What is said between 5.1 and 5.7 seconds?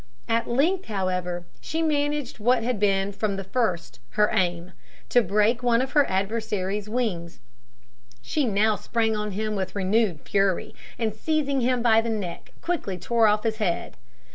break